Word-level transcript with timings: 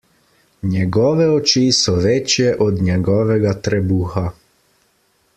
Njegove 0.67 1.25
oči 1.33 1.61
so 1.79 1.93
večje 2.05 2.53
od 2.67 2.81
njegovega 2.87 3.53
trebuha. 3.69 4.25